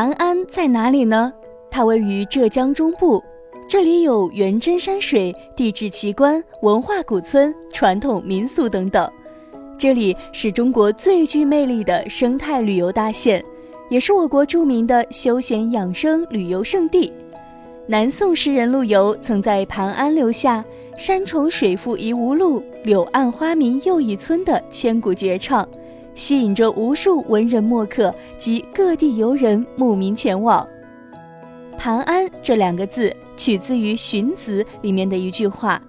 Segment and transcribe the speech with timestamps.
[0.00, 1.30] 盘安在哪里呢？
[1.70, 3.22] 它位于浙江中部，
[3.68, 9.06] 这里有元真山水、地质奇观、文化古村、传统民俗等等。
[9.76, 13.44] 这里是中国最具魅力的生态旅游大县，
[13.90, 17.12] 也是我国著名的休闲养生旅游胜地。
[17.86, 20.64] 南宋诗人陆游曾在盘安留下
[20.96, 25.68] “山重水复疑无路，柳暗花明又一村”的千古绝唱。
[26.14, 30.66] 吸引着无数文人墨客及各地游人慕名前往。
[31.78, 35.80] 盘安这两个字取自于《荀子》里面的一句话：“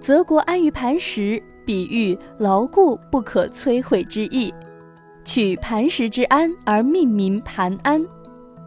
[0.00, 4.52] 泽国安于磐石”，比喻牢固不可摧毁之意，
[5.24, 8.04] 取磐石之安而命名盘安。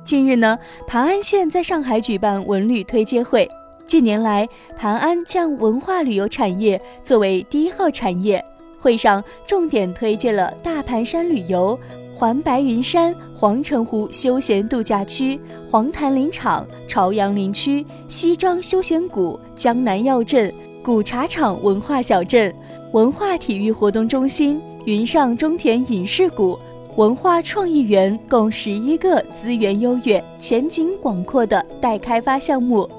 [0.03, 3.49] 近日呢，盘安县在上海举办文旅推介会。
[3.85, 8.43] 近年来，盘安将文化旅游产业作为第一号产业。
[8.87, 11.77] 会上重点推荐了大盘山旅游、
[12.15, 15.37] 环白云山、黄城湖休闲度假区、
[15.69, 22.55] 黄潭林场、朝阳林区、西庄休闲谷、江南药镇、古茶厂文化小镇、
[22.93, 26.57] 文化体育活动中心、云上中田影视谷、
[26.95, 32.89] 文化创意园，共十一个资源优越、前景广阔的待开发项目，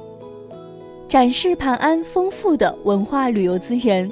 [1.08, 4.06] 展示盘安丰富的文化旅游资源。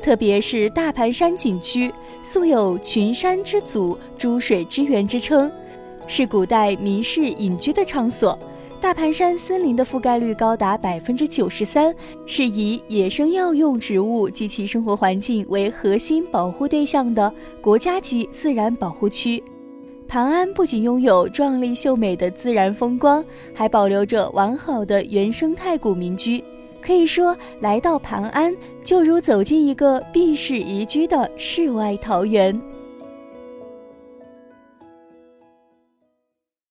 [0.00, 5.50] 特别是大盘山景区，素有“群山之祖、诸水之源”之称，
[6.06, 8.38] 是古代民士隐居的场所。
[8.80, 11.92] 大盘山森林的覆盖率高达百分之九十三，
[12.26, 19.42] 是以野生药用植物及其生活环境为核心保护对象的国家级自然保护区。
[20.06, 26.42] 盘安不仅拥有壮丽秀美的自然风光，还保留着完好的原生态古民居。
[26.80, 32.58] 可以说，来到磐安就如走进一个避世宜居的世外桃源。